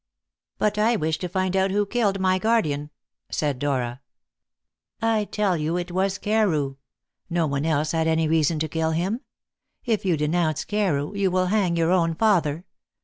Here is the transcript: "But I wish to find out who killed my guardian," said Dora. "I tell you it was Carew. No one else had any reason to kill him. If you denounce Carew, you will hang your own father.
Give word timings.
"But 0.57 0.79
I 0.79 0.95
wish 0.95 1.19
to 1.19 1.29
find 1.29 1.55
out 1.55 1.69
who 1.69 1.85
killed 1.85 2.19
my 2.19 2.39
guardian," 2.39 2.89
said 3.29 3.59
Dora. 3.59 4.01
"I 4.99 5.25
tell 5.25 5.57
you 5.57 5.77
it 5.77 5.91
was 5.91 6.17
Carew. 6.17 6.77
No 7.29 7.45
one 7.45 7.67
else 7.67 7.91
had 7.91 8.07
any 8.07 8.27
reason 8.27 8.57
to 8.61 8.67
kill 8.67 8.93
him. 8.93 9.21
If 9.85 10.03
you 10.03 10.17
denounce 10.17 10.65
Carew, 10.65 11.15
you 11.15 11.29
will 11.29 11.45
hang 11.53 11.75
your 11.77 11.91
own 11.91 12.15
father. 12.15 12.65